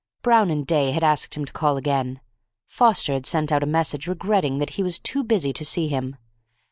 [0.23, 2.21] Brown and Day had asked him to call again.
[2.67, 6.15] Foster had sent out a message regretting that he was too busy to see him.